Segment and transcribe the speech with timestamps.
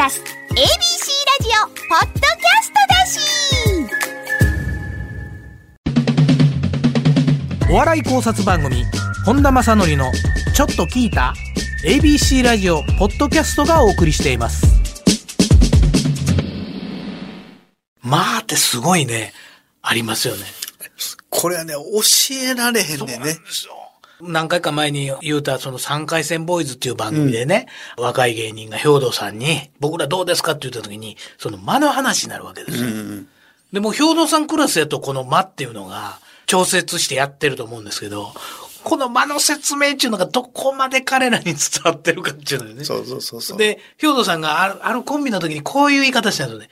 [0.00, 0.64] ラス ABC ラ
[1.42, 3.20] ジオポッドキャストだし。
[7.70, 8.86] お笑い考察番組
[9.26, 10.10] 本田正則の
[10.54, 11.34] ちょっと聞いた
[11.84, 14.66] ABC ラジオポッドキャストがお送りしています。
[18.00, 19.34] まあってすごいね。
[19.82, 20.46] ありますよね。
[21.28, 21.80] これはね、教
[22.36, 23.36] えられへんねんね。
[24.22, 27.66] 何回か前に言うた、その3回戦ボーイズっていう番組でね、
[27.96, 32.84] うん、若い芸人が兵藤さんに、僕らどうですかって言った時に、その間の話になるわけですよ。
[32.84, 33.28] うん、
[33.72, 38.34] でも兵藤さんクラスやとこの間っていうのが、調節してやってると思うんですけど、
[38.82, 42.84] この間の説明っていうのがどこまで彼らに伝わってるかっていうのよね。
[42.84, 43.58] そうそうそうそう。
[43.58, 46.70] で、兵藤さんがある、あるコンビの時にこういう言い方したんですよね。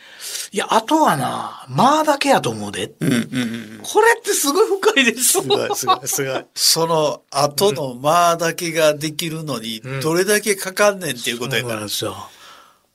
[0.53, 2.93] いや、あとはな、間だけやと思うで。
[3.01, 3.81] うんうんうん。
[3.83, 5.25] これってすごい深いです。
[5.25, 6.45] すごい、すごい、すごい。
[6.55, 12.17] その後の間だけができるのに、どれだけかかんねんっていうことになるんですよ。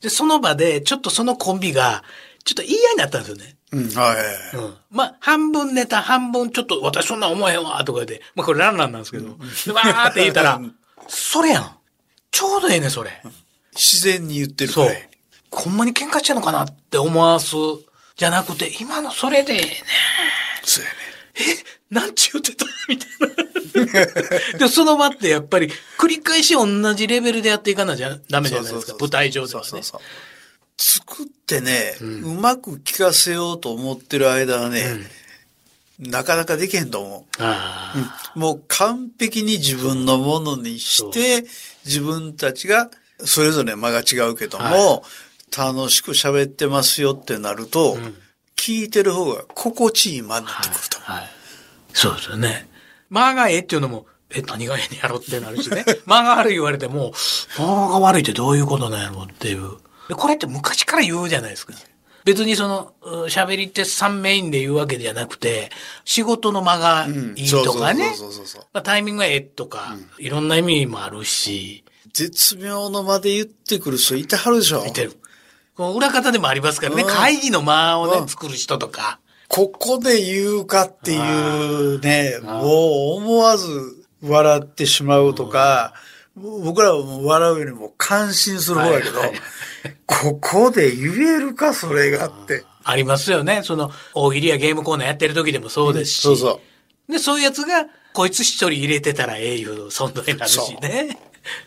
[0.01, 2.03] で、その場で、ちょっとそのコンビが、
[2.43, 3.55] ちょっと言い合いになったんですよね。
[3.73, 4.15] うん、は
[4.53, 4.55] い。
[4.55, 4.75] うん。
[4.91, 10.61] まあ、半分ネタ、半分ちょっと、私そんな思えへんわ、とかで、まあ、これランランなんですけど、わ、うん、ーって言ったら、
[11.07, 11.77] それやん。
[12.31, 13.11] ちょうどええね、それ。
[13.73, 14.87] 自然に言ってるから。
[14.87, 14.97] そう。
[15.51, 17.55] ほんまに喧嘩してんのかなって思わす、
[18.15, 19.83] じゃなくて、今のそれでええね。
[20.63, 20.95] そうやね。
[21.91, 22.65] え、なんち言ってた？
[22.87, 24.05] みたい
[24.53, 24.57] な。
[24.59, 28.95] で、その場ってやっぱり、繰り返し同じレベルでやっていかなきゃダメじゃないですか。
[28.99, 29.67] 舞台上ではね。
[29.67, 30.01] そうそうそう
[30.77, 34.83] 作ってね、うん、うまく聞かせようと思ってる間はね、
[35.99, 37.43] うん、なかなかできへんと思う、
[38.35, 41.45] うん、もう完璧に自分のものにして、
[41.85, 42.89] 自分たちが、
[43.25, 47.97] それぞれ間が違うけども、はい、楽しく喋ってますよってなると、
[48.55, 51.11] 聞いてる方が心地いい間になってくると思う。
[51.11, 51.21] はい。
[51.21, 51.29] はい、
[51.93, 52.67] そうですよね。
[53.09, 55.85] 間がええっていうのも、え、何がええんやろってなるしね。
[56.05, 57.13] 間が悪い言われても、
[57.57, 59.77] 間が悪いってどういうことなんやろっていう。
[60.09, 61.73] これって昔から言うじゃないですか。
[62.25, 62.93] 別にその、
[63.27, 65.71] 喋りって3メインで言うわけじゃなくて、
[66.05, 68.13] 仕事の間がいいとかね。
[68.83, 71.83] タイミングがええとか、うん、いろんな意味もあるし。
[72.13, 74.85] 絶妙の間で言ってくる人いてはるでしょ。
[74.85, 75.13] いてる。
[75.75, 79.19] この裏方でもありますからね、会議の間をね、作る人とか。
[79.49, 82.65] ここで言うかっていうね、もう
[83.17, 83.67] 思わず
[84.21, 85.93] 笑ってしまうとか、
[86.35, 89.39] 僕らはもう笑うよりも感心する方やけど、はいはい
[90.05, 92.63] ここで言えるか、それがって。
[92.83, 93.61] ありますよね。
[93.63, 96.21] その、大喜利やゲームコーナーやってる時でもそうですし。
[96.21, 96.61] そうそ
[97.09, 97.11] う。
[97.11, 101.17] で、そういうやつが、こいつ一人入れてたらええいう存在になるしね。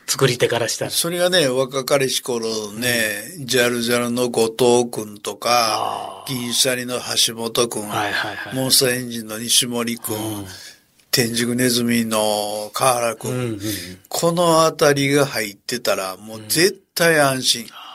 [0.07, 0.91] 作り手からしたら。
[0.91, 2.89] それがね、若かりし頃ね、
[3.39, 10.47] うん、ジャルジャルの後藤くんとか、銀シャリの橋本くん、はいはいはい、モンスターエンジンの西森くん、うん、
[11.11, 13.61] 天竺ネズミの河原くん、うんうん、
[14.09, 17.63] このあたりが入ってたら、もう絶対安心。
[17.65, 17.86] うん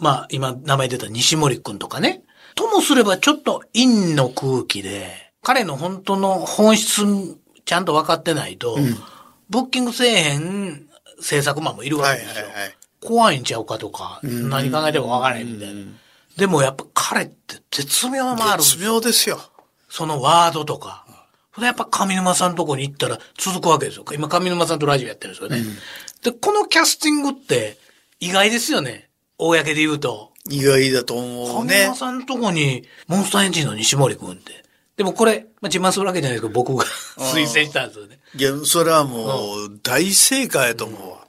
[0.00, 2.22] まあ、今名前出た西森くんとかね。
[2.54, 7.02] ともすればちょっと陰の空気で、彼の本当の本質
[7.64, 8.96] ちゃんと分かってないと、うん、
[9.48, 10.88] ブッキングせえへん
[11.20, 12.46] 制作マンもいるわけですよ。
[12.46, 15.82] はいはいはい、怖いんちゃうかとか、何考えても分からへんみたいな。
[16.36, 19.40] でもやっぱ彼って絶妙もある絶妙ですよ。
[19.88, 21.04] そのワードとか。
[21.54, 24.04] それやっぱ上沼さんのとこに行ったら続くわけですよ。
[24.12, 25.58] 今上沼さんとラジオやってるんですよね。
[25.58, 27.76] うん、で、このキャスティングって
[28.20, 29.09] 意外ですよね。
[29.40, 30.30] 公で言うと。
[30.48, 31.84] 意外だと思うね。
[31.86, 34.64] 神さんのとこに、モンスターエンジンの西森くんって。
[34.96, 36.84] でもこれ、まあ、自慢するわけじゃないですけど、僕が
[37.16, 38.18] 推薦したんですよね。
[38.34, 41.20] いや、それはもう、大正解やと思うわ。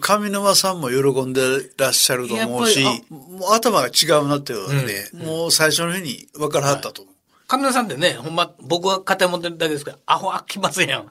[0.00, 7.14] 上沼さんも喜んでらっしゃると思うし、もう頭が違うなっていうので、うん、もう最初の日に分からはったと思う。
[7.46, 11.10] 上沼さんってね、ほんま、僕は肩持ってるだけですから、アホ飽きませんやん。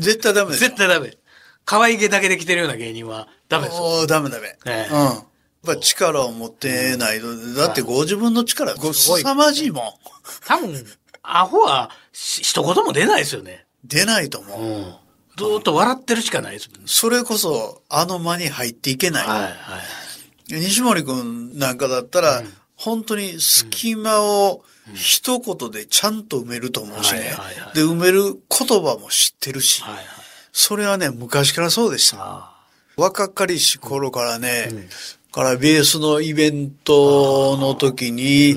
[0.00, 1.16] 絶対ダメ絶対ダメ。
[1.64, 4.06] 可愛げだけで来てるような芸人はダメですよ。
[4.06, 4.58] ダメダメ。
[4.66, 5.33] えうん。
[5.64, 9.84] ぱ力を持ってないと、だってご自分の力、ご凄まじいもん。
[10.46, 10.86] 多分、
[11.22, 13.66] アホは一言も出ないですよね。
[13.84, 14.62] 出ないと思う。
[14.62, 14.84] うん、
[15.36, 19.26] ずっと笑ってるしかないですね、それこそ、あの間に入っていけない。
[19.26, 19.52] はいはい、
[20.48, 24.64] 西森くんなんかだったら、うん、本当に隙間を
[24.94, 27.34] 一言でちゃんと埋めると思うしね。
[27.74, 29.82] で、埋める言葉も知ってるし。
[29.82, 30.04] はいはい、
[30.52, 32.50] それはね、昔からそうでした。
[32.96, 34.88] 若かりし頃からね、うん
[35.34, 38.56] からベースのイベントの時に、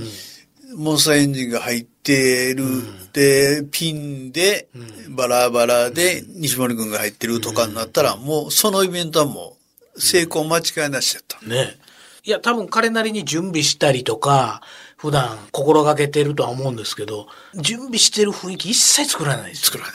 [0.76, 2.66] モンスターエンジンが入ってる、
[3.14, 4.70] で、ピンで、
[5.10, 9.58] バラバラで西森くんが入ってるとかになったら、もうそのイベントはも
[9.96, 11.44] う成功間違いなしだった。
[11.48, 11.80] ね。
[12.24, 14.62] いや、多分彼なりに準備したりとか、
[14.98, 17.26] 普段心がけてるとは思うんですけど、
[17.56, 19.72] 準備してる雰囲気一切作らないです。
[19.72, 19.94] 作らない。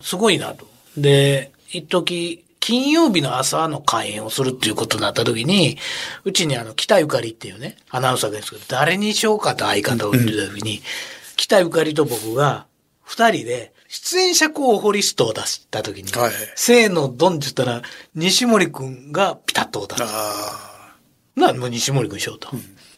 [0.00, 0.66] すごいなと。
[0.96, 5.78] で、一時金曜日の朝の開演をするっていうことになった時に、
[6.24, 10.82] うちにあの、北ゆかりっていうね、アナウンサーがいるんですけど、誰にしようかと相方を言ってた時に、
[11.36, 12.66] 北ゆかりと僕が、
[13.04, 17.82] 二人で、出演者候補リストを出した時に、はいせーの、ドンって言ったら、
[18.16, 20.02] 西森くんがピタッと出す。
[20.02, 20.96] あ
[21.36, 22.48] な、もう西森くんしようと。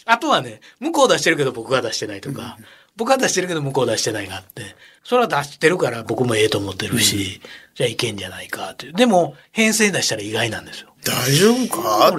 [0.06, 2.56] あとはね、向こう出してるけど僕が出してないとか、
[2.98, 7.40] 僕は出してるけど向こう出してないがあって、それは出してるから僕もええと思ってるし、
[7.74, 8.92] じゃあいけんじゃないかっていう。
[8.92, 10.88] でも、編成出したら意外なんですよ。
[10.90, 12.12] あ、大丈夫か？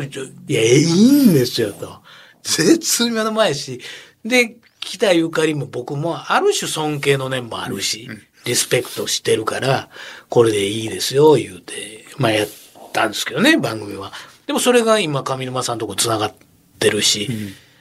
[0.47, 2.01] いや、いいんですよ、と。
[2.41, 3.81] 絶妙の前やし。
[4.25, 8.09] で、北ゆかりも僕もある種尊敬の念もあるし、
[8.45, 9.89] リスペクトしてるから、
[10.29, 12.47] これでいいですよ、言うて、まあやっ
[12.93, 14.13] たんですけどね、番組は。
[14.47, 16.33] でもそれが今上沼さんのとこ繋がっ
[16.79, 17.29] てるし、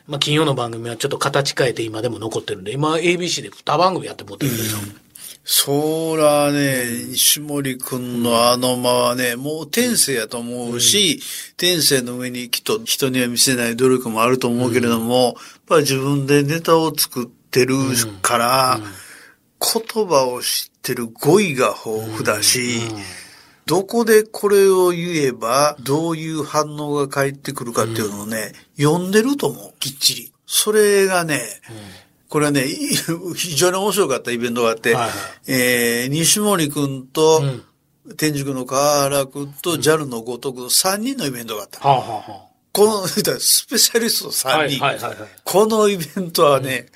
[0.08, 4.80] まあ金曜の番組はちょっと形変えて今でも残ってるんで、今 ABC で2番組やって持ってるんですよ。
[5.50, 11.22] そらね、西森くんのあの間はね、もう天性やと思うし、
[11.56, 15.34] 天性の上にきっと人には見せない努力もあると思うけれども、やっ
[15.66, 17.76] ぱり自分でネタを作ってる
[18.20, 18.80] から、
[19.60, 22.80] 言葉を知ってる語彙が豊富だし、
[23.68, 30.32] どこでこれを言えば、どういう反応が返ってくるかっていうのをね、読んでると思う、きっちり。
[30.46, 31.42] それがね、
[32.30, 32.76] これはね、い
[33.36, 35.12] 非常に面白かったイベントがあって、はいはい
[35.48, 37.62] えー、西森くんと、ん
[38.16, 41.86] 天竺の川原くんと JAL の後藤くんの3人のイベントがあった。
[41.86, 43.22] はあ、はあはこの、 ス
[43.66, 44.76] ペシャリストあ、は3人。
[44.78, 45.16] いはいはいはい。
[45.44, 46.86] このイベントはね、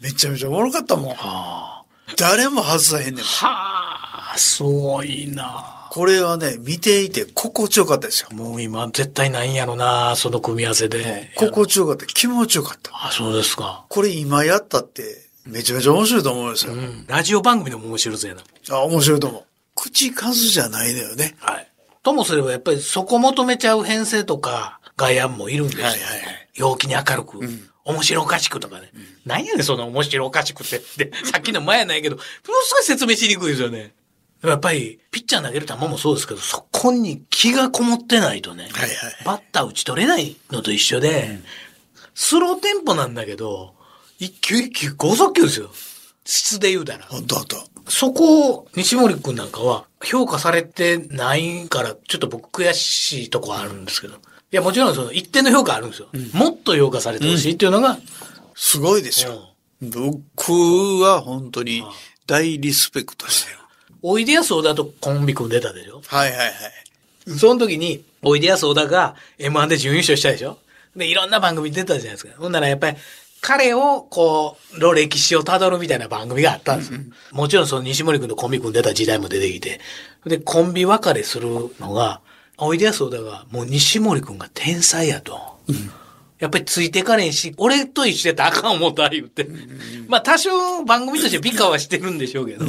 [0.00, 1.14] めちゃめちゃおもろかったもん。
[1.14, 1.84] は
[2.16, 3.24] 誰も外さへんねん。
[3.24, 5.79] あ、はあ、すごいな。
[5.90, 8.28] これはね、見ていて心地よかったですよ。
[8.32, 11.32] もう今絶対ないんやろな、その組み合わせで。
[11.36, 12.06] 心地よかった。
[12.06, 12.92] 気持ちよかった。
[12.94, 13.84] あ、そうですか。
[13.88, 15.02] これ今やったって、
[15.44, 16.74] めちゃめちゃ面白いと思うんですよ。
[16.74, 17.06] うん。
[17.08, 18.42] ラジオ番組でも面白そうやな。
[18.70, 19.44] あ、面白いと思う。
[19.74, 21.34] 口数じゃないのよね。
[21.40, 21.68] はい。
[22.02, 25.84] ともすればやっぱりそこ求めちゃう編成とか外案もいるんですよ。
[25.84, 27.40] はいはいはい陽気に明るく、
[27.84, 28.90] 面白おかしくとかね。
[29.24, 31.10] 何やねん、その面白おかしくってって。
[31.24, 32.28] さっきの前やないけど、もの
[32.64, 33.94] すごい説明しにくいですよね。
[34.42, 38.90] やっぱり、ピッチャー投げる球もそうですけど、そこに気がこもってないとね、はいはい
[39.24, 41.40] バッター打ち取れないのと一緒で、
[42.14, 43.74] スローテンポなんだけど、
[44.18, 45.70] 一球一球高速球ですよ。
[46.24, 47.06] 質で言うたら。
[47.06, 47.56] ほんとほんと。
[47.88, 54.14] そこを西森くんなんかは評価されてないから、ちょっと僕悔しいとこはあるんですけど。
[54.14, 54.18] い
[54.52, 56.08] や、もちろんその一定の評価あるんですよ。
[56.32, 57.98] もっと評価されてほしいっていうのが、
[58.54, 59.54] すごいですよ。
[59.80, 60.52] 僕
[61.00, 61.82] は本当に
[62.26, 63.59] 大リスペクトしてる。
[64.02, 66.00] おいでやす小田とコンビ組んでたでしょ？
[66.06, 66.50] はいはいはい。
[67.38, 70.58] その時に、おいでやす小田が M1 で準優勝したでしょ？
[70.96, 72.32] で、いろんな番組出たじゃないですか。
[72.38, 72.96] ほんならやっぱり、
[73.40, 76.98] 彼を、こう、の歴史を辿るみたいな番組があったんですよ。
[77.32, 79.80] もちろんその西森君とコンビ組んでた時代も出てきて。
[80.26, 81.48] で、コンビ別れする
[81.78, 82.20] のが、
[82.58, 85.58] おいでやす小田が、もう西森君が天才やと。
[86.38, 89.46] やっぱりついてかれんし、俺と一緒やったらあかん思った言って。
[90.08, 92.66] まあ多少番組として美化はしてるんでしょうけど、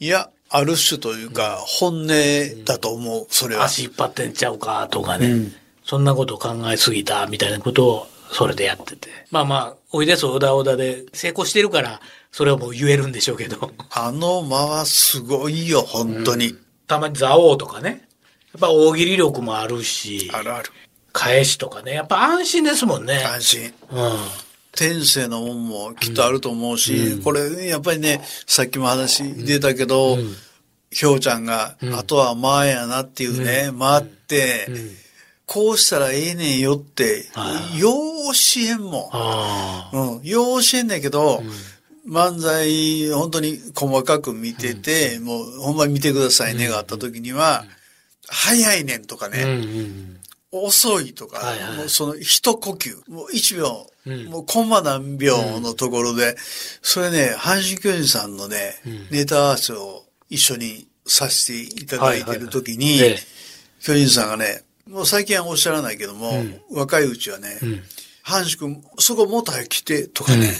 [0.00, 2.08] いや、ある種というか、本音
[2.64, 3.64] だと思う、それは。
[3.64, 5.50] 足引っ張ってんちゃうかとかね、
[5.84, 9.08] そんなことを考えすぎたみたいなことをそれでやってて。
[9.30, 12.00] まあまあ、おいでやす小田小田で成功してるから、
[12.30, 13.72] それはもう言えるんでしょうけど。
[13.90, 16.56] あの間はすごいよ、本当に。
[16.86, 18.08] たまに蔵王とかね。
[18.54, 20.70] やっぱ大喜利力もあるし、あるある。
[21.12, 21.92] 返しとかね。
[21.92, 23.22] やっぱ安心ですもんね。
[23.24, 23.74] 安心。
[23.90, 24.12] うん。
[24.74, 30.18] 天性のもんもきっとあると思うし、これ、やっぱりね、さっきも話出たけど、
[30.90, 34.68] ひょうちゃんが、あとは前やなっていうね、回って、
[35.46, 37.26] こうしたらええねんよって、
[37.76, 37.90] よ
[38.30, 39.10] うしへんも。
[39.92, 41.42] うん、よう教えんねんけど、
[42.08, 47.64] 漫才、本当に細かく見てて、もう、ほんまに見てくださいねがあった時には、
[48.28, 50.20] 早いねんとかね、うん。
[50.50, 51.76] 遅いとか、はいはい。
[51.76, 54.24] もうその一呼吸、もう一秒、うん。
[54.26, 56.36] もうコンマ何秒のところで、
[56.82, 58.74] それね、阪神巨人さんのね、
[59.10, 63.18] ネタ合わせを一緒にさせていただいてる時に、ええ
[63.82, 67.58] 巨人さんがね、もう最近はおっしゃらないけども、若いうちはね、
[68.24, 70.52] 阪神君、そこもっと早く来てとかね、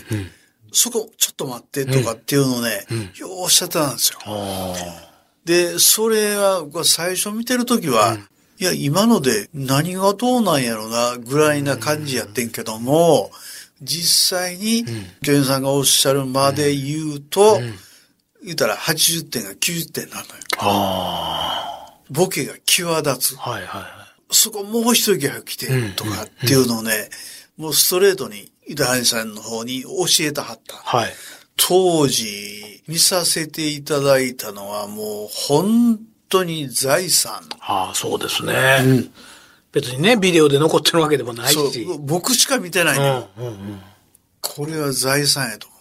[0.73, 2.85] そこちょっと待ってとかっていうのをね、
[3.17, 4.19] ようおっしゃってたんですよ。
[4.25, 4.75] あ
[5.45, 8.17] で、それは、僕は最初見てるときは、
[8.59, 13.31] いや、今ので何がどうなんやろな、ぐらいな感じやってんけども、
[13.83, 14.85] 実際に、
[15.23, 17.61] 巨人さんがおっしゃるまで言うと、
[18.45, 20.27] 言うたら80点が90点なのよ。
[20.59, 23.39] あボケが際立つ。
[23.39, 23.51] あ。
[23.51, 23.93] はいはいはい。
[24.31, 27.11] そこもう一息早く来て、とかっていうのをね、
[27.57, 29.89] もうストレートに、井田谷さんの方に教
[30.21, 30.77] えたはった。
[30.77, 31.13] はい。
[31.57, 35.99] 当時、見させていただいたのはもう本
[36.33, 37.43] 当に財産。
[37.61, 39.11] ああ、そうですね。
[39.73, 41.87] 別にね、ビデオで残ってるわけでもないし。
[42.01, 43.29] 僕しか見てないのよ。
[43.39, 43.83] うんうんうん
[44.43, 45.81] これは財産やと思う。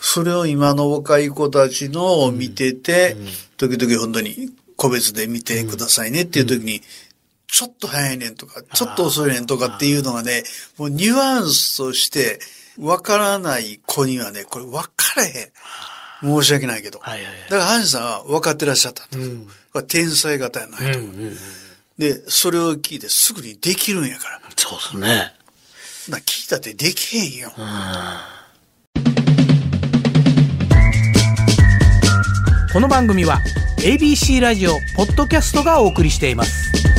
[0.00, 3.14] それを今の若い子たちのを見てて、
[3.58, 6.80] 時々本当に個別で見てくださいねっていう時に、
[7.46, 10.42] ちょっと早いねんとか、ちょっと遅いねんとかっていうのがね、
[10.78, 12.40] もうニュアンスとして、
[12.78, 15.32] わからない子にはね、これ分からへん。
[16.20, 16.98] 申し訳ないけど。
[17.00, 19.18] はいはいはいだから、ハンさんは分かってらっしゃったと。
[19.18, 20.98] んこれ天才型やないと。
[20.98, 21.36] うんうんうん
[21.98, 24.40] で、それを聞いてすぐにできるんやから。
[24.56, 25.34] そうですね。
[26.08, 27.52] な聞いたってできへんよ。
[32.72, 33.40] この番組は
[33.80, 36.89] ABC ラジオポッドキャストがお送りしています